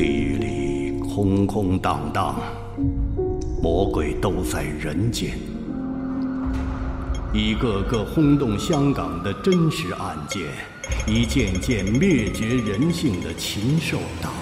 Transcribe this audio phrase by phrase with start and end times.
[0.00, 2.34] 地狱里空空荡荡，
[3.62, 5.38] 魔鬼都在人间。
[7.34, 10.44] 一个个轰动香港的真实案件，
[11.06, 14.32] 一件件灭绝人性的禽兽档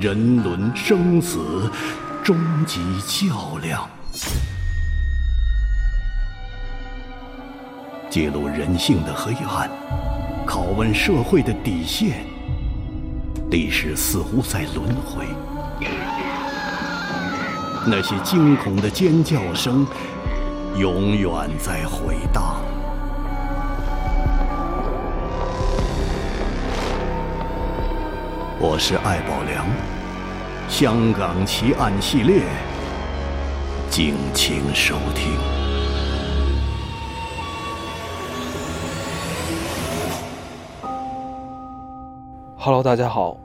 [0.00, 1.70] 人伦、生死，
[2.24, 3.86] 终极较量，
[8.08, 9.68] 揭露人性的黑暗，
[10.46, 12.24] 拷问社会的底线。
[13.50, 15.26] 历史似乎在轮回，
[17.86, 19.86] 那些惊恐的尖叫声。
[20.78, 22.56] 永远在回荡。
[28.62, 29.66] 我是艾宝良，
[30.70, 32.42] 香港奇案系列，
[33.90, 35.32] 敬请收听。
[42.56, 43.36] Hello，大家好，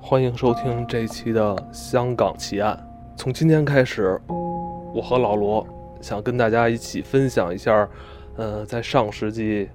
[0.00, 2.78] 欢迎收听这一期的香港奇案。
[3.16, 5.66] 从今天开始，我和老罗。
[6.00, 7.88] 想跟大家一起分享一下，
[8.36, 9.68] 呃，在上世纪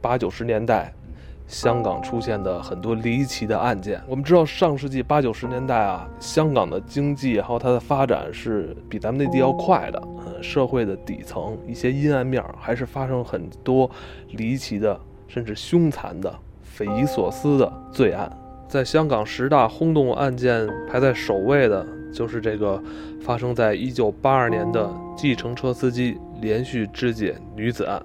[0.00, 0.92] 八九十年代，
[1.46, 4.00] 香港出现的很多离奇的案件。
[4.08, 10.02] 我们知道，上世纪八九十年代啊，香港的经济还有它的发展是比咱们内地要快的。
[10.26, 13.90] 嗯，社会的底层一些阴暗面还是发生很多
[14.30, 18.30] 离奇的，甚至凶残的、匪夷所思的罪案。
[18.68, 21.86] 在香港十大轰动案件排在首位的。
[22.12, 22.82] 就是这个
[23.20, 28.02] 发生在一九八二年的计程车司机连续肢解女子案。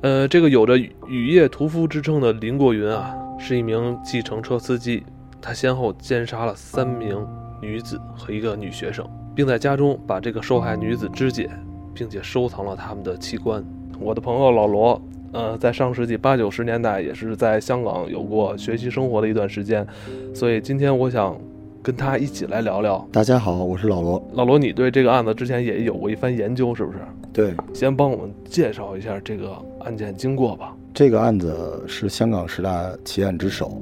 [0.00, 5.02] 呃，这个有着“雨夜屠夫”之称的林国云啊，是一名计程车司机，
[5.42, 7.26] 他先后奸杀了三名
[7.60, 11.50] 女子和一个女学生，并在家中把这个受害女子肢解，
[11.92, 13.64] 并且收藏了他们的器官。
[13.98, 15.02] 我的朋友老罗，
[15.32, 19.84] 呃，在上世纪八九十年代也是在香港有过学习生活的一段时间，
[20.32, 21.36] 所以今天我想。
[21.80, 23.08] 跟他一起来聊聊。
[23.10, 24.22] 大家好，我是老罗。
[24.34, 26.98] 老罗，你对这个案子之前也有过一番研究，是不是？
[27.38, 30.76] 对，先帮我们介绍一下这个案件经过吧。
[30.92, 33.80] 这个案子是香港十大奇案之首，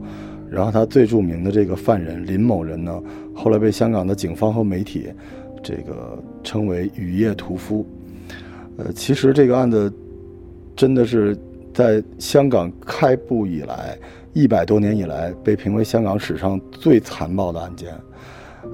[0.50, 3.02] 然后他最著名的这个犯人林某人呢，
[3.34, 5.08] 后来被香港的警方和媒体
[5.62, 7.86] 这个称为“雨夜屠夫”。
[8.76, 9.90] 呃，其实这个案子
[10.76, 11.34] 真的是
[11.72, 13.96] 在香港开埠以来。
[14.34, 17.94] 一百多年以来，被评为香港史上最残暴的案件，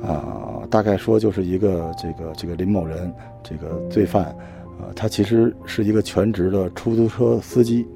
[0.03, 4.35] 啊，大概说就是一个这个这个林某人这个罪犯，
[4.81, 7.87] 啊，他其实是一个全职的出租车司机，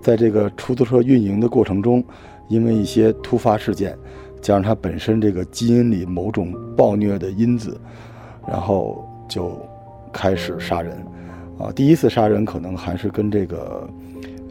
[0.00, 2.04] 在这个出租车运营的过程中，
[2.48, 3.96] 因为一些突发事件，
[4.40, 7.80] 加上他本身这个基因里某种暴虐的因子，
[8.46, 9.58] 然后就
[10.12, 10.96] 开始杀人，
[11.58, 13.88] 啊，第一次杀人可能还是跟这个。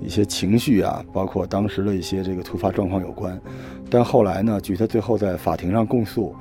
[0.04, 3.40] 一些情绪啊，包括当时的一些这个突发状况有关，
[3.88, 6.36] 但后来呢，据他最后在法庭上供述，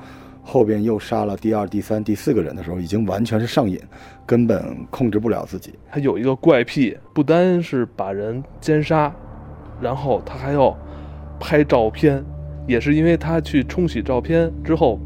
[0.51, 3.81] 后边又杀了第二、第三、第四个人的时候，已经完全是上瘾，
[4.27, 5.75] 根本控制不了自己。
[5.89, 9.15] 他有一个怪癖，不单是把人奸杀，
[9.81, 10.77] 然后他还要
[11.39, 12.25] 拍照片，
[12.67, 14.99] 也是因为他去冲洗照片之后，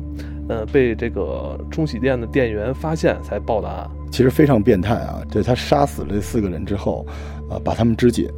[0.48, 3.86] 呃，被这个冲洗店的店员发现才报的案。
[4.10, 5.20] 其实非常变态啊！
[5.30, 7.04] 对他杀死了这四个人之后，
[7.50, 8.30] 呃，把他们肢解。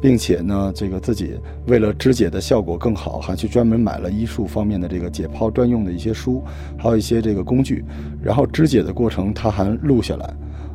[0.00, 6.42] 并且呢，这个自己为了肢解的效果更好，还去专门买了医术方面的这个解剖专用的一些书，
[6.76, 7.84] 还有一些这个工具。
[8.22, 10.26] 然后肢解的过程他还录下来，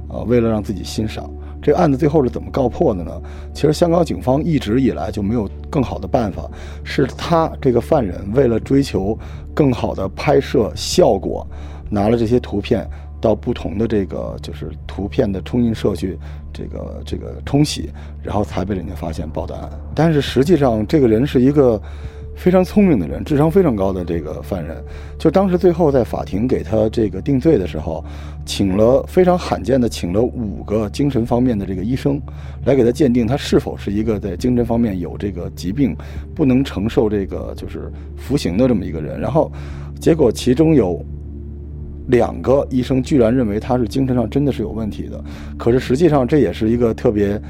[0.10, 1.30] 啊，为了让自己欣赏。
[1.62, 3.22] 这个案子最后是怎么告破的呢？
[3.54, 6.50] 其实香港警方一直以来就没有更好的办法，
[6.84, 9.18] 是他这个犯人为了追求
[9.54, 11.48] 更好的拍摄效果，
[11.90, 12.86] 拿了这些图片。
[13.24, 16.20] 到不同的这个就是图片的冲印社去，
[16.52, 17.90] 这个这个冲洗，
[18.22, 19.70] 然后才被人家发现报的案。
[19.96, 21.82] 但是实际上，这个人是一个
[22.36, 24.84] 非常聪明的人，智商非常高的这个犯人。
[25.18, 28.04] 就当时最后在法庭给他这个定罪的时候，
[28.46, 32.22] 请了非常罕见的请了五个精神方面的这个医生
[32.66, 35.96] 来给他鉴定他是否是一个在精神方面有这个疾病，
[36.36, 39.18] 不能承受这个就是服刑的这么一个人。
[39.18, 39.50] 然后
[39.98, 41.02] 结果其中有。
[42.08, 45.24] 两个医生居然认为他是精神上真的是有问题的，
[45.58, 47.42] 可是实际上这也是一个特别，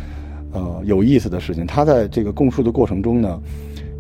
[0.52, 1.66] 呃有意思的事情。
[1.66, 3.40] 他在这个供述的过程中呢，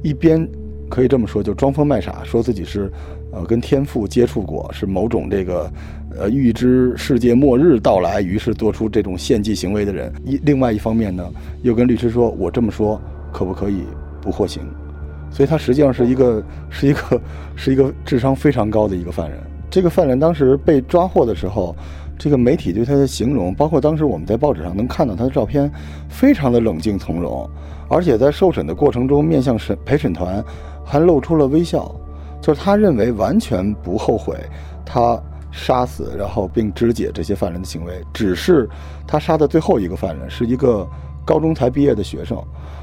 [0.03, 0.47] 一边
[0.89, 2.91] 可以这么说，就装疯卖傻，说自己是，
[3.31, 5.71] 呃跟天父接触过，是某种这个，
[6.15, 10.13] 呃，预知世界末日到来，于是做出这种献祭行为的人。
[10.23, 11.27] 一另外一方面呢，
[11.63, 13.01] 又跟律师说：“我这么说
[13.31, 13.81] 可不可以
[14.21, 14.61] 不获刑？”
[15.31, 17.21] 所以他实际上是一个是一个
[17.55, 19.39] 是一个智商非常高的一个犯人。
[19.73, 21.75] 这个犯人当时被抓获的时候，
[22.15, 25.67] 这个媒体对他的形容，包括当时我们在报纸上能看到他的照片，
[26.07, 27.49] 非常的冷静从容，
[27.89, 30.45] 而且在受审的过程中，面向审陪审团
[30.85, 31.91] 还露出了微笑，
[32.39, 34.37] 就是他认为完全不后悔
[34.85, 35.19] 他
[35.51, 38.69] 杀死然后并肢解这些犯人的行为，只是
[39.07, 40.87] 他杀的最后一个犯人是一个
[41.25, 42.37] 高中才毕业的学生，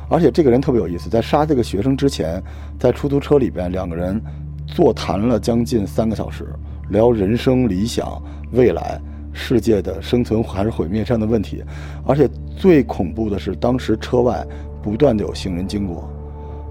[0.09, 2.43] 而且这个人特别有意思，在杀这个学生之前，
[2.81, 4.21] 在出租车里边两个人
[4.67, 6.49] 座谈了将近三个小时。
[6.91, 8.23] 聊人生理想、
[8.53, 9.01] 未来、
[9.33, 11.63] 世界的生存还是毁灭这样的问题，
[12.05, 14.47] 而且最恐怖的是，当时车外
[14.83, 16.11] 不断的有行人经过，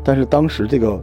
[0.04, 1.01] 但是当时这个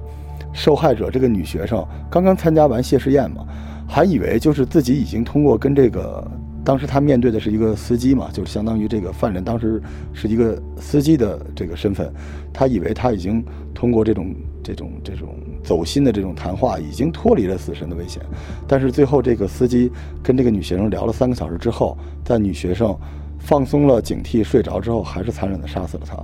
[0.53, 3.47] 受害者这个女学生刚刚参加完谢师宴嘛，
[3.89, 6.27] 还以为就是自己已经通过跟这个。
[6.65, 9.81] 当时他面对的是一个司机嘛，就是相当于这个犯人当时
[10.13, 12.13] 是一个司机的这个身份，
[12.53, 13.41] 他以为他已经
[13.73, 14.35] 通过这种
[14.65, 15.29] 这种这种
[15.67, 18.23] 走心的这种谈话，已经脱离了死神的危险。
[18.69, 19.91] 但是最后这个司机
[20.23, 22.97] 跟这个女学生聊了三个小时之后，在女学生
[23.41, 26.17] 放松了警惕睡着之后，还是残忍的杀死了她。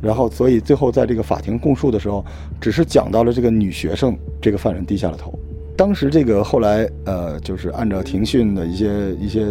[0.00, 2.24] 然后所以最后在这个法庭供述的时候，
[2.58, 5.38] 只是讲到了这个女学生，这个犯人低下了头。
[5.76, 9.46] 当时这个后来，呃，就是按照庭讯的一些一些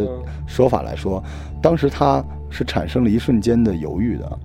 [0.47, 1.23] 说法来说，
[1.61, 2.25] 当时他
[2.55, 4.39] 是产生了一瞬间的犹豫的。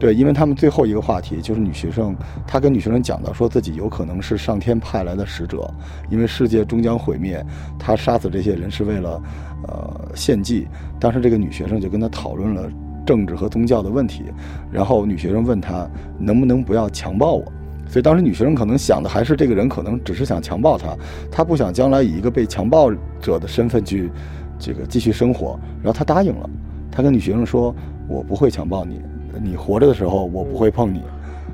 [0.00, 5.72] 对，因为他们最后一个话题就是女学生，她跟女学生讲到说自己有可能是上天派来的使者，
[6.10, 7.44] 因为世界终将毁灭，
[7.78, 9.22] 她杀死这些人是为了，
[9.68, 10.66] 呃，献祭。
[10.98, 12.68] 当时这个女学生就跟他讨论了
[13.06, 14.24] 政治和宗教的问题，
[14.72, 15.88] 然后女学生问他
[16.18, 17.44] 能不能不要强暴我。
[17.88, 20.96] 所以当时女学生可能想的还是这个人可能只是想强暴她，
[21.30, 24.10] 她不想将来以一个被强暴者的身份去
[24.58, 25.60] 这个继续生活。
[25.82, 26.48] 然后她答应了，
[26.92, 27.74] 她跟女学生说
[28.06, 29.00] ：“我不会强暴你，
[29.42, 31.02] 你活着的时候我不会碰你。”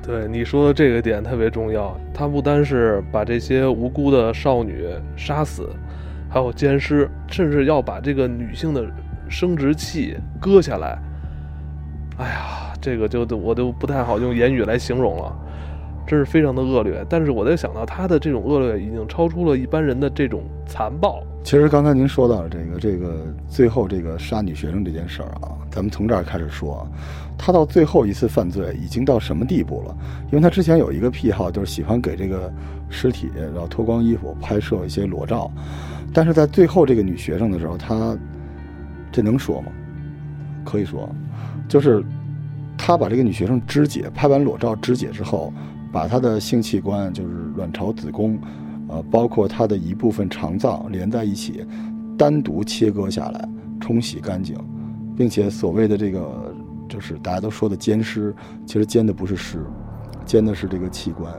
[0.02, 4.86] 对你说的这个点特别重要，他不单是把这些无辜的少女
[5.16, 5.70] 杀死，
[6.28, 8.84] 还有奸尸，甚至要把这个女性的
[9.28, 10.98] 生殖器割下来。
[12.16, 15.32] 哎呀，这个就我都不太好用言语来形容了。
[16.06, 21.22] 真是非常的恶劣，但是我在想到他的这种恶劣已经超出了一般人的这种残暴。
[21.48, 26.86] 其实刚才您说到了这个这个最后这个杀女学生这件事儿啊，咱们从这儿开始说，
[27.38, 29.96] 他到最后一次犯罪已经到什么地步了？
[30.26, 32.52] 因为他之前有一个癖好，就是喜欢给这个
[32.90, 35.50] 尸体然后脱光衣服拍摄一些裸照，
[36.12, 38.14] 但是在最后这个女学生的时候，他
[39.10, 39.72] 这能说吗？
[40.66, 41.08] 可以说，
[41.66, 42.04] 就是
[42.76, 45.50] 他把这个女学生肢解，拍完裸照肢解之后。
[45.90, 48.38] 把她的性器官，就是卵巢、子宫，
[48.88, 51.64] 呃，包括他的一部分肠脏连在一起，
[52.16, 53.48] 单独切割下来，
[53.80, 54.56] 冲洗干净，
[55.16, 56.54] 并且所谓的这个，
[56.88, 58.34] 就是大家都说的奸尸，
[58.66, 59.64] 其实奸的不是尸，
[60.24, 61.32] 奸的是这个器官，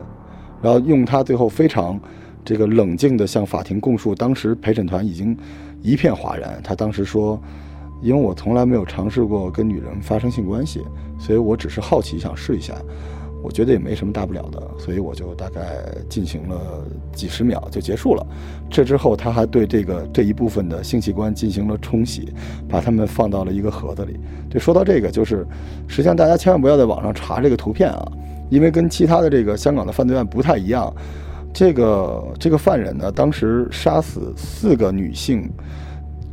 [0.62, 2.00] 然后用他最后非常
[2.46, 5.36] 这个冷静的向法庭供述，当时陪审团已经
[5.82, 6.62] 一片哗然。
[6.64, 7.42] 他当时说，
[8.02, 10.82] 因为我从来没有尝试过跟女人发生性关系，
[11.20, 12.74] 所以我只是好奇想试一下。
[13.42, 15.62] 我觉得也没什么大不了的，所以我就大概
[16.10, 18.26] 进行了几十秒就结束了。
[18.70, 22.34] 这之后，他还对这个这一部分的性器官进行了冲洗，
[22.68, 24.20] 把它们放到了一个盒子里。
[24.50, 25.48] 对，说到这个，就是
[25.88, 28.12] 实际上大家千万不要在网上查这个图片啊，
[28.50, 30.94] 因为跟其他的这个香港的犯罪案不太一样。
[31.54, 35.50] 这个这个犯人呢，当时杀死四个女性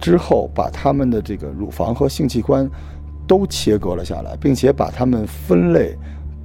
[0.00, 2.68] 之后，把他们的这个乳房和性器官
[3.26, 5.96] 都切割了下来，并且把它们分类。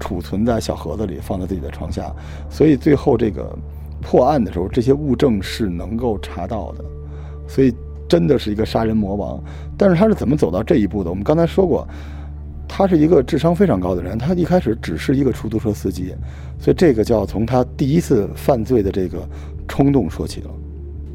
[0.01, 2.12] 储存在小盒子里，放在自己的床下，
[2.50, 3.58] 所以最后这个
[4.01, 6.84] 破案的时候，这些物证是能够查到的，
[7.48, 7.72] 所以
[8.10, 9.41] 真的是一个杀人魔王。
[9.77, 11.10] 但是他是怎么走到这一步的？
[11.10, 11.88] 我们刚才说过，
[12.67, 16.15] 他是一个智商非常高的人，他一开始只是一个出租车司机，
[16.60, 19.20] 所以这个就要从他第一次犯罪的这个
[19.67, 20.50] 冲动说起了。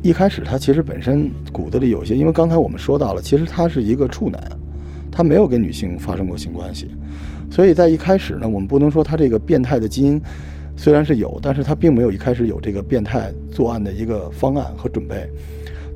[0.02, 4.40] 一开始他其实本身骨子里有些，因为刚才我们说到了，其实他是一个处男，
[5.10, 6.90] 他没有跟女性发生过性关系。
[7.50, 10.20] 所以在一开始呢，我们不能说他这个变态的基因
[10.76, 15.28] 虽然是有，但是他并没有一开始有这个变态作案的一个方案和准备。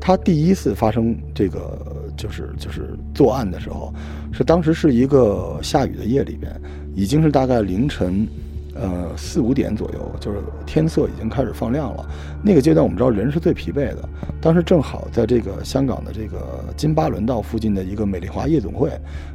[0.00, 1.78] 他第一次发生这个
[2.16, 3.92] 就是就是作案的时候，
[4.32, 6.50] 是当时是一个下雨的夜里边，
[6.94, 8.26] 已经是大概凌晨。
[8.72, 12.08] 呃，四五点左右，就是天色已经开始放亮了。
[12.42, 14.08] 那个阶段，我们知道人是最疲惫的。
[14.40, 18.88] 当时正好在这个香港的这个金巴伦道附近的一个美丽华夜总会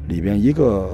[0.07, 0.89] 里边，一个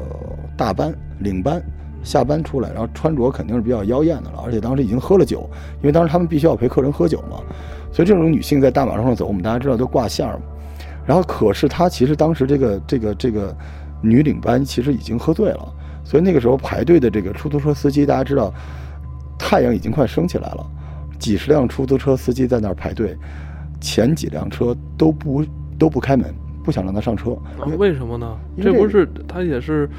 [0.62, 1.60] 大班领班
[2.04, 5.50] 下班出来，然后穿着肯定是比较妖艳的了，而且当时已经喝了酒，
[5.82, 7.40] 因为当时他们必须要陪客人喝酒嘛。
[7.92, 10.42] 所以这种女性在大马路上走，我们大家知道都挂线儿嘛。
[11.04, 13.58] 然后可是她其实当时这个这个这个
[14.04, 18.54] 女领班其实已经喝醉了，所以那个时候排队的这个出租车司机，大家知道
[19.40, 20.64] 太阳已经快升起来了，
[21.18, 23.18] 几十辆出租车司机在那儿排队，
[23.80, 25.44] 前几辆车都不
[25.80, 26.32] 都不开门，
[26.64, 27.32] 不想让她上车。
[27.60, 28.38] 啊为什么呢？
[28.62, 29.90] 这不是她也是，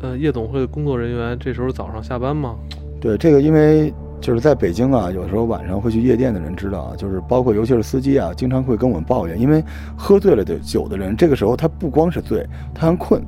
[0.00, 2.56] 呃，夜总会的工作人员，这时候早上下班吗？
[3.00, 9.62] 对这个，因为就是在北京啊，有时候晚上会去夜店的人知道啊，就是包括尤其是司机啊，经常会跟我们抱怨，因为
[9.96, 13.22] 喝醉了的酒的人，这个时候他不光是醉，他还困，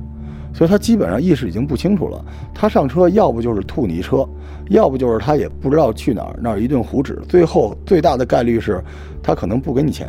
[0.53, 2.23] 所以他基本上意识已经不清楚了。
[2.53, 4.27] 他上车要不就是吐泥车，
[4.69, 8.83] 要不就是他也不知道去哪儿，那儿一顿胡指，最后最大的概率是，
[9.23, 10.07] 他可能不给你钱，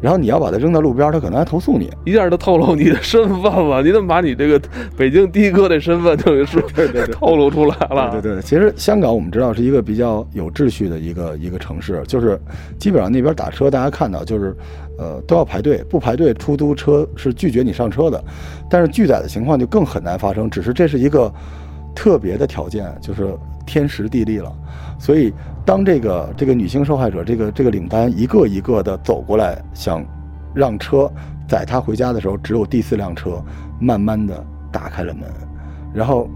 [0.00, 1.90] 然后你要把他扔在路边，他可能还投诉你。
[2.04, 4.60] 一下就透露你的身份了，你怎么把你这个
[4.96, 6.60] 北京的哥的身份等于是
[7.12, 8.10] 透露出来了？
[8.12, 12.40] 对对对，其实香港我们知道是一个比较有秩序的一个一个城市，就是
[12.78, 14.56] 基本上那边打车，大家看到就是，
[14.98, 18.22] 呃，都要排队，不排队出租车是拒绝你上车的，
[18.70, 21.32] 但是拒载的情况就更很难发生，只是这是一个
[21.94, 23.34] 特别的条件，就是
[23.68, 24.50] 天时地利了。
[24.98, 25.32] 所以
[25.64, 30.02] 当这个这个女性受害者这个这个领班一个一个的走过来，想
[30.54, 31.08] 让车
[31.46, 33.44] 载她回家的时候，只有第四辆车
[33.78, 35.28] 慢慢的打开了门，
[35.92, 36.28] 然后。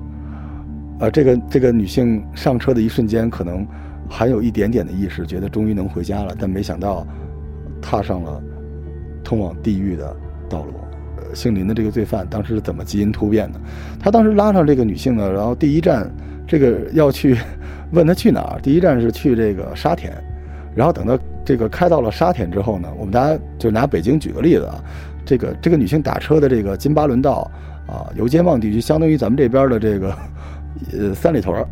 [0.98, 3.66] 呃，这个这个女性上车的一瞬间，可能
[4.08, 7.04] 还有一点点的意识，觉得终于能回家了，但没想到
[7.80, 8.40] 踏上了
[9.24, 10.14] 通往地狱的
[10.48, 10.74] 道路。
[11.34, 13.60] 姓林的这个罪犯当时是怎么基因突变的？
[13.98, 16.08] 他当时拉上这个女性呢，然后第一站
[16.46, 17.36] 这个要去
[17.92, 20.12] 问她去哪儿，第一站是去这个沙田，
[20.74, 24.82] 然后等到这个开到了沙田之后呢，我们大家就拿北京举个例子啊，
[25.24, 27.50] 这个这个女性打车的这个金巴伦道
[27.86, 30.16] 啊，油尖旺地区，相当于咱们这边的这个。
[30.98, 31.64] 呃，三里屯儿，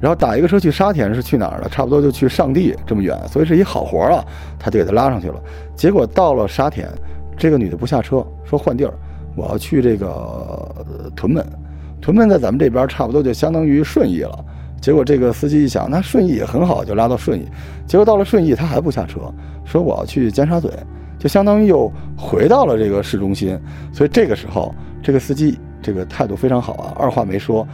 [0.00, 1.68] 然后打一个车去沙田是去哪儿呢？
[1.70, 4.24] 差不多就去上地这么远，所以是一好活儿啊，
[4.58, 5.40] 他就给他拉上去了。
[5.76, 6.88] 结果到了沙田，
[7.36, 8.92] 这个女的不下车，说换地儿，
[9.36, 10.74] 我要去这个
[11.14, 11.44] 屯门。
[12.02, 14.44] 屯门在咱们这边差不多就相当于顺义了。
[14.80, 17.46] 结果这个司机一想，那顺义也很好，就拉到顺义。
[17.86, 19.20] 结果到了顺义，他还不下车，
[19.64, 20.68] 说我要去尖沙咀，
[21.20, 23.56] 就相当于又回到了这个市中心。
[23.92, 27.64] 所以这个时候，这个司机这个态度非常好啊，二话没说。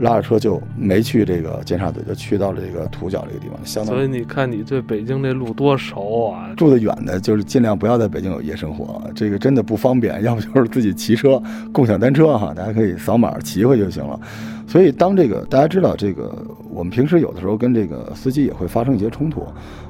[0.00, 3.58] 拉着车就没去这个尖沙咀，就去到了这个土角这个地方。
[3.64, 6.50] 相当所以你看，你对北京这路多熟啊！
[6.56, 10.22] 住得远的，就是尽量不要在北京有夜生活，这个真的不方便。
[10.22, 11.40] 要不就是自己骑车，
[11.72, 14.18] 共享单车哈，大家可以扫码骑回就行了。
[14.66, 16.34] 所以当这个大家知道这个，
[16.70, 19.46] 我们平时有的时候跟这个司机也会发生一些冲突，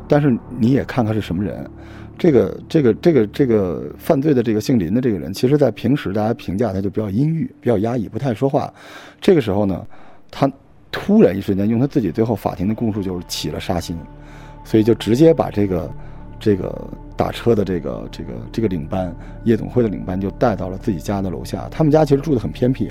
[0.06, 1.64] 但是你也看看是什么人。
[2.16, 8.72] 这个这个这个这个犯罪的这个姓林的这个人，其实在平时大家评价他就比较阴郁、比较压抑，不太说话。
[9.20, 9.84] 这个时候呢，
[10.30, 10.50] 他
[10.92, 13.98] 突然一瞬间用他自己最后法庭的供述就是起了杀心，
[14.64, 15.90] 所以就直接把这个
[16.38, 21.68] 这个打车的这个这个这个领班夜总会的领班就带到了自己家的楼下。
[21.68, 22.90] 他们家其实住的很偏僻，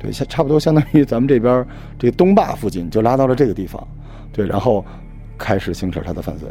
[0.00, 1.64] 对，差差不多相当于咱们这边
[1.98, 3.86] 这个东坝附近，就拉到了这个地方，
[4.32, 4.84] 对，然后
[5.38, 6.48] 开始行使他的犯罪。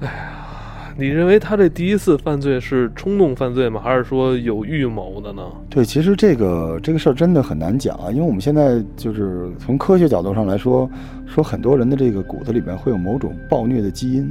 [0.00, 0.39] 哎呀。
[1.00, 3.80] 你认为他这第一次犯罪是冲动犯罪吗？
[3.82, 5.42] 还是说有预谋的呢？
[5.70, 10.88] 对，其实这个这个事儿真的很难讲啊，因为我们现在就是从科学角度上来说，
[11.26, 14.30] 说很多人的这个骨子里面会有某种暴虐的基因。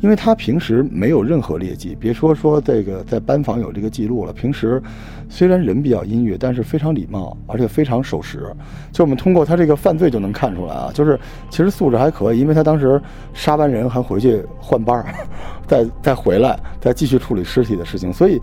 [0.00, 4.32] 因为他平时没有任何劣迹，别说说这个在班房有这个记录了。
[4.32, 4.80] 平时
[5.28, 8.44] 虽然人比较阴郁，但是非常礼貌，而且非常守时。
[8.92, 11.18] 就我们通过他这个犯罪就能看出来啊，就是
[11.50, 13.00] 其实素质还可以，因为他当时
[13.34, 15.14] 杀完人还回去换班儿，
[15.66, 18.12] 再再回来再继续处理尸体的事情。
[18.12, 18.40] 所以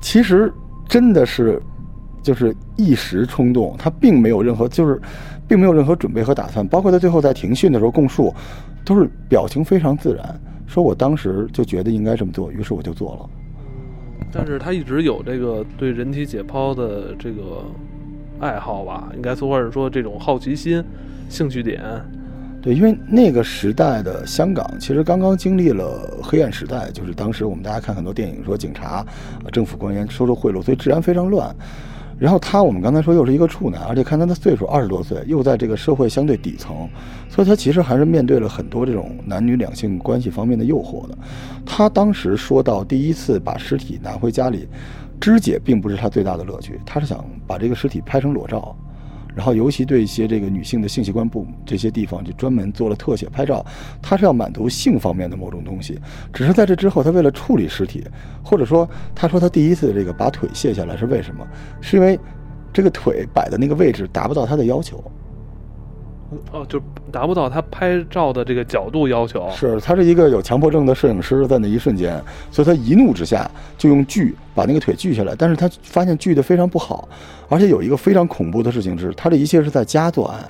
[0.00, 0.52] 其实
[0.88, 1.60] 真的是
[2.22, 5.00] 就是一时冲动，他并没有任何就是
[5.46, 6.66] 并没有任何准备和打算。
[6.66, 8.34] 包括他最后在庭讯的时候供述，
[8.84, 10.40] 都是表情非常自然。
[10.66, 13.41] 说我当时就觉得应该这么做，于是我就做了。
[14.32, 17.62] 但是他一直有这个对人体解剖的这个
[18.40, 20.82] 爱好吧，应该说或者说这种好奇心、
[21.28, 21.82] 兴趣点。
[22.62, 29.04] 对，因为那个时代的香港其实刚刚经历了黑暗时代，就是当时我们大家看很多电影说警察、
[29.50, 31.54] 政府官员收受贿赂，所以治安非常乱。
[32.22, 36.88] 然后他，我们刚才说又是一个处男，而且看他的岁数二十多岁，又在这个社会相对底层，
[37.28, 41.18] 所以他其实还是面对了很多这种男女两性关系方面的诱惑的。
[41.66, 44.68] 他当时说到，第一次把尸体拿回家里，
[45.20, 48.76] 肢解并不是他最大的乐趣，他是想把这个尸体拍成裸照。
[49.34, 53.64] 然后，尤其对一些这个女性的性器官部这些地方，就专门做了特写拍照。
[54.00, 55.98] 他是要满足性方面的某种东西。
[56.32, 58.04] 只是在这之后，他为了处理尸体，
[58.42, 61.46] 或者说，他说他第一次这个把腿卸下来是为什么？
[61.80, 62.18] 是因为
[62.72, 65.02] 这个腿摆的那个位置达不到他的要求。
[66.52, 69.48] 哦，就达不到他拍照的这个角度要求。
[69.50, 75.34] 是他是一个有强迫症的摄影师，在那一瞬间，所以他一怒之下就用锯把那个腿锯下来。
[75.36, 77.08] 但是他发现锯的非常不好，
[77.48, 80.40] 而且有一个非常恐怖的事情是，他这一切是在家作案。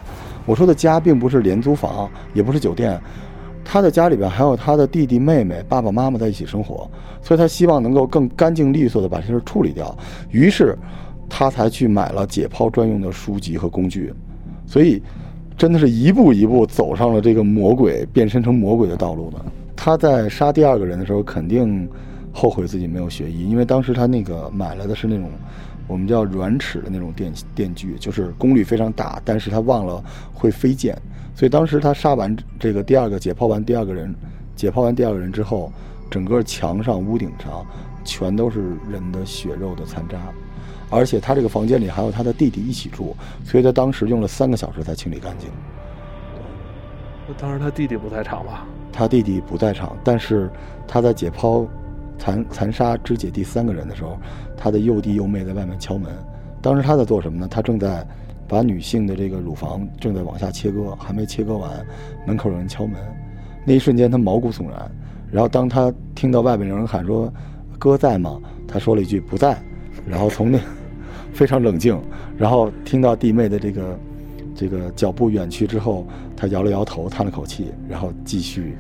[0.45, 3.01] 我说的家并不是廉租房，也不是酒店，
[3.65, 6.91] 他的家里边还有他的弟弟妹妹、爸爸妈妈在一起生活，
[7.23, 9.97] 所以他希望能够更干净利索的把这事处理掉。
[10.31, 10.77] 于是，
[11.29, 14.13] 他才去买了解剖专用的书籍和工具。
[14.67, 15.03] 所以，
[15.63, 19.37] 真的是一步一步走上了这个魔鬼变身成魔鬼的道路的。
[19.77, 21.89] 他在杀第二个人的时候，肯定
[22.33, 25.31] 后悔自己没有学医，因为当时他那个买来的是那种。
[25.87, 30.03] 我们叫软尺的那种电电锯，就是功率非常大，但是他忘了
[30.35, 30.97] 会飞溅，
[31.33, 34.13] 所以当时他杀完这个第二个解剖完第二个人，
[34.57, 35.73] 解剖完第二个人之后，
[36.11, 37.65] 整个墙上、屋顶上
[38.03, 40.19] 全都是人的血肉的残渣，
[40.93, 45.49] 而且他这个房间里还有他的弟弟一起住，所以他当时用了三个小时才清理干净。
[47.27, 48.67] 那，当时他弟弟不在场吧？
[48.93, 50.51] 他弟弟不在场，但是
[50.87, 51.67] 他在解剖。
[52.19, 54.17] 残残杀肢解第三个人的时候，
[54.57, 56.13] 他的幼弟幼妹在外面敲门。
[56.61, 57.49] 当时他在做什么呢？
[57.51, 58.07] 他正在
[58.47, 61.85] 把女性的这个乳房正在往下切割，还没切割完，
[62.25, 62.95] 门口有人敲门。
[63.65, 64.89] 那一瞬间他毛骨悚然。
[65.33, 67.33] 然后当他听到外面有人喊说
[67.77, 69.61] ：“哥在吗？”他说了一句“不在”。
[70.07, 70.61] 然后从那
[71.33, 71.99] 非常冷静，
[72.37, 73.99] 然后听到弟妹的这个
[74.55, 78.77] 这个脚步远去之后，他摇了摇头，叹了口气，然后继续。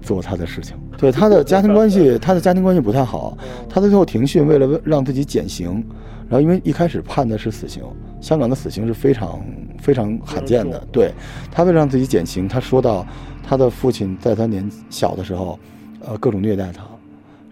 [0.00, 3.36] 做他的事情，对他的家庭关系， 他的家庭关系不太好。
[3.68, 5.84] 他最后庭讯，为了让自己减刑，
[6.28, 7.82] 然后因为一开始判的是死刑，
[8.20, 9.44] 香港的死刑是非常
[9.76, 10.82] 非常罕见的。
[10.92, 11.12] 对
[11.50, 13.04] 他为了让自己减刑，他说到
[13.42, 15.58] 他的父亲在他年小的时候，
[16.06, 16.84] 呃，各种虐待他，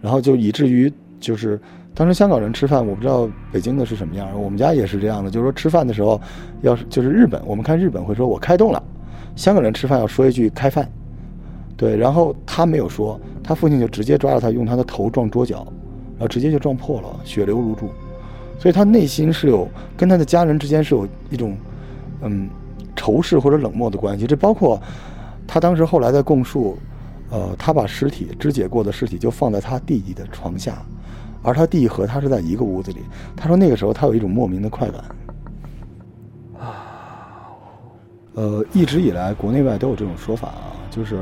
[0.00, 1.60] 然后就以至于就是
[1.96, 6.20] 当时香港人吃饭，我不知道北京的是什么样，我们家也是这样的，就是说吃饭的时候，
[6.60, 8.82] 要是就是日本，我们看日本会说我开动了，
[9.34, 10.86] 香港人吃饭要说一句开饭。
[11.74, 15.66] 对，然后他没有说，他父亲就直接抓着他，用他的头撞桌角，
[16.18, 17.88] 然后直接就撞破了，血流如注。
[18.58, 21.56] 所以他内心是有跟他的家人之间是有一种，
[22.20, 22.48] 嗯，
[22.94, 24.26] 仇视或者冷漠的关系。
[24.26, 24.78] 这包括
[25.46, 26.76] 他当时后来在供述，
[27.30, 30.82] 呃，他把尸体肢解过的尸体就放在他弟弟的床下，
[31.46, 32.98] 而他弟和他是在一个屋子里。
[33.36, 35.00] 他说那个时候他有一种莫名的快感。
[36.58, 37.54] 啊，
[38.34, 40.74] 呃，一直以来国内外都有这种说法啊。
[40.90, 41.16] 就是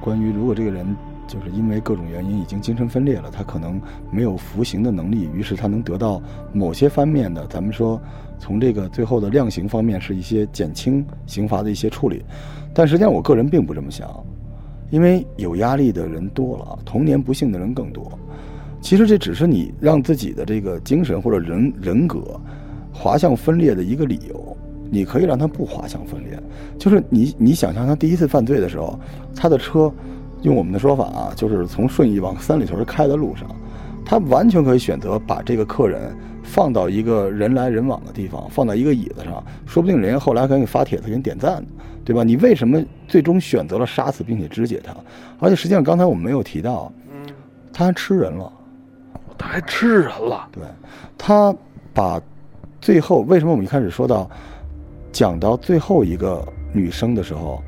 [0.00, 0.86] 关于，如果这个人
[1.26, 8.00] 就是因为各种原因已经精神分裂了，他可能没有服刑的能力，于是他能得到某些方面的，咱们说
[8.38, 12.24] 从这个最后的量刑方面是一些减轻刑罚的一些处理。
[12.72, 14.08] 但实际上，我个人并不这么想，
[14.90, 18.16] 因为有压力的人多了，童年不幸的人更多。
[18.80, 22.40] 其实这只是你让自己的这个精神或者人人格
[22.92, 24.56] 滑向分裂的一个理由。
[24.88, 26.40] 你可以让他不滑向分裂，
[26.78, 28.96] 就是你你想象他第一次犯罪的时候，
[29.34, 29.92] 他的车，
[30.42, 33.48] 用我们的说法啊，就是从顺义往三里屯开的路上，
[34.04, 41.66] 他完全可以选择把这个客人放到一个人来人往的地方，放到一个椅子上，说不定人家后来给你发帖子给你点赞，
[42.04, 42.22] 对吧？
[42.22, 44.94] 你为什么最终选择了杀死并且肢解他？
[45.40, 46.92] 而且实际上刚才我们没有提到，
[47.72, 48.52] 他还吃人了，
[49.38, 50.62] 他还吃人了，对，
[51.16, 51.54] 他
[51.92, 52.20] 把
[52.80, 54.28] 最后为什么我们一开始说到。
[55.12, 57.62] 讲到最后一个女生的时候，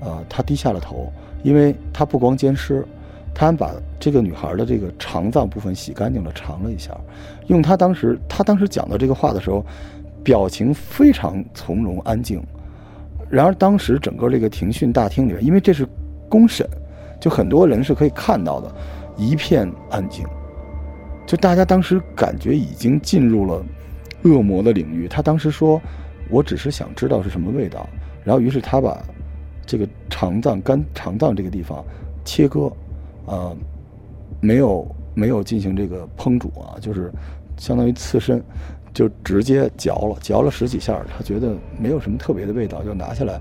[0.00, 1.12] 呃，他低下了头，
[1.44, 2.84] 因为他不光奸尸，
[3.32, 6.90] 他还把这个女孩的这个肠脏部分洗干净了，尝了一下。
[7.46, 9.64] 用他当时他当时讲到这个话的时候，
[10.24, 12.42] 表情非常从容安静。
[13.30, 15.86] 然而当时整个这个庭讯大厅里面，因为这是
[16.28, 16.68] 公审，
[17.20, 18.68] 就很多人是可以看到的，
[19.16, 20.26] 一片安静，
[21.26, 23.64] 就大家当时感觉已经进入了
[24.22, 25.06] 恶魔的领域。
[25.08, 25.80] 他当时说。
[26.30, 27.86] 我只是想知道是什么味道，
[28.24, 28.98] 然后于是他把
[29.66, 31.84] 这个肠脏、肝肠脏这个地方
[32.24, 32.72] 切割，
[33.26, 33.54] 呃，
[34.40, 37.12] 没有没有进行这个烹煮啊，就是
[37.58, 38.42] 相当于刺身，
[38.94, 43.38] 就直接嚼了，嚼了十几下，他觉得没有什么特别的味道，就拿下来，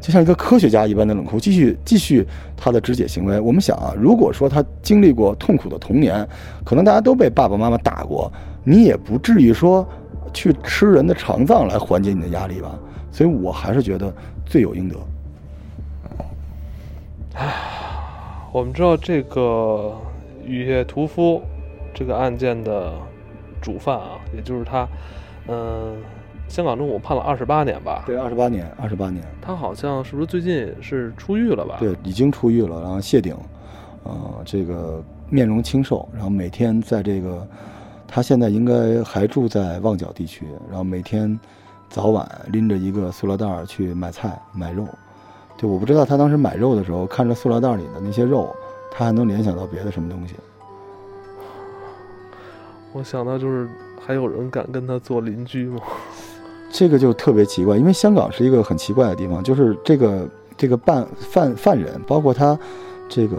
[0.00, 3.38] 就像一个科学家一般的冷酷，继续继续他的肢解行为。
[3.38, 6.26] 我们想啊，如果说他经历过痛苦的童年，
[6.64, 8.32] 可能大家都被爸爸妈妈打过，
[8.64, 9.86] 你也不至于说。
[10.32, 12.78] 去吃人的肠脏来缓解你的压力吧，
[13.10, 14.14] 所以我还是觉得
[14.46, 14.94] 罪有应得。
[17.34, 17.52] 唉，
[18.52, 19.92] 我们知道这个
[20.46, 21.42] 雨夜屠夫
[21.92, 22.92] 这个案件的
[23.60, 24.88] 主犯啊，也就是他，
[25.48, 25.96] 嗯，
[26.50, 28.02] 香港政府判了二十八年吧？
[28.04, 29.24] 对，二十八年，二十八年。
[29.40, 31.76] 他好像是不是最近是出狱了吧？
[31.78, 33.34] 对，已经出狱了，然后谢顶，
[34.02, 37.46] 呃，这个面容清瘦，然后每天在这个。
[38.12, 41.38] 他现在应该还住在旺角地区，然后每天
[41.88, 44.84] 早晚拎着一个塑料袋儿去买菜买肉。
[45.56, 48.52] 对，我不知道他当时买肉的时候，看着塑料袋里的那些肉，
[48.90, 50.34] 他还能联想到别的什么东西。
[52.92, 53.68] 我想到就是
[54.04, 55.80] 还有人敢跟他做邻居吗？
[56.80, 62.58] 这个就特别奇怪，因为香港是一个很奇怪的地方，就是这个这个办犯犯人，包括他
[63.06, 63.36] 这个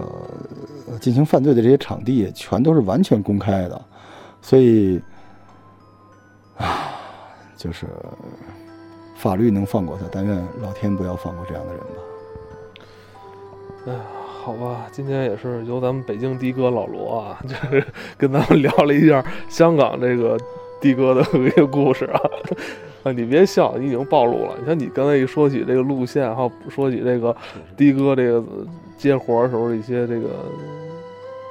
[0.99, 3.81] 进行犯罪的这些场地，全都是完全公开的，
[4.43, 5.01] 所以
[6.55, 6.91] 啊，
[7.57, 7.87] 就是
[9.15, 11.87] 法律能放过他，但愿老天不要放过这样的人吧。
[13.87, 13.99] 哎呀，
[14.43, 17.83] 好吧，今天也是由咱们北京的哥老罗啊，就是
[18.19, 20.37] 跟咱们聊了一下香港这个
[20.79, 22.21] 的哥的一个故事啊。
[23.03, 24.55] 啊，你别笑，你已经暴露了。
[24.59, 27.35] 你像你刚才一说起这个路线，还有说起这个
[27.75, 28.43] 的哥这个
[28.97, 30.29] 接活的时候一些这个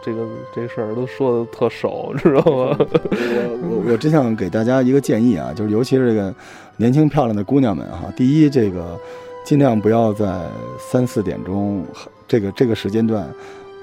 [0.05, 2.77] 这个这事儿，都说的特熟，知道吗？
[2.79, 6.33] 我我我真想给大家一个建议啊，就是尤其是这个
[6.77, 8.97] 年轻漂亮的姑娘们哈，第一，这个
[9.45, 10.47] 尽量不要在
[10.79, 11.85] 三四点钟
[12.29, 13.29] 这个这个时间段，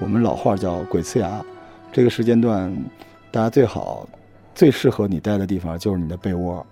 [0.00, 1.44] 我们老话叫“鬼呲牙”，
[1.92, 2.74] 这个时间段，
[3.30, 4.08] 大家最好
[4.54, 6.64] 最适合你待的地方就是你的被窝。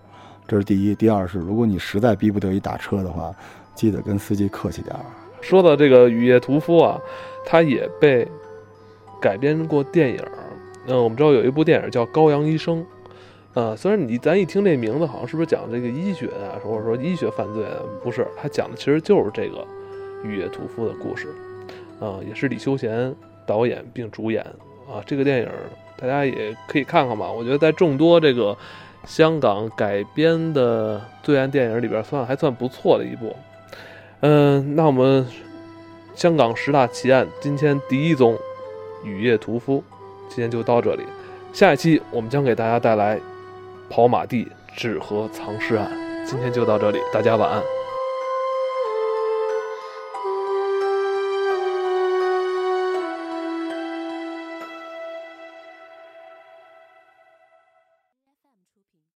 [0.48, 3.34] 这是第一，第二是，如果你实在逼不得已打车的话，
[3.74, 5.04] 记得跟司机客气点儿。
[5.40, 7.00] 说到这个《雨夜屠夫》啊，
[7.44, 8.26] 他也被
[9.20, 10.20] 改编过电影。
[10.86, 12.80] 嗯，我们知道有一部电影叫《羔羊医生》。
[13.54, 17.64] 呃，虽然你咱一听这名字，好像是不是讲这个医学啊，或者说医学犯罪？
[18.04, 19.66] 不是，他讲的其实就是这个
[20.22, 21.28] 雨夜屠夫的故事。
[21.98, 23.12] 啊，也是李修贤
[23.44, 24.44] 导演并主演。
[24.88, 25.48] 啊，这个电影
[25.96, 27.30] 大家也可以看看吧。
[27.30, 28.56] 我觉得在众多这个。
[29.06, 33.34] 香港改编的罪案电影里边，算还算不错的一部。
[34.20, 35.26] 嗯，那我们
[36.14, 38.34] 香港十大奇案今天第一宗
[39.06, 39.78] 《雨夜屠夫》，
[40.28, 41.02] 今天就到这里。
[41.52, 43.16] 下一期我们将给大家带来
[43.88, 45.90] 《跑马地纸盒藏尸案》。
[46.28, 47.62] 今天就到这里，大家晚安。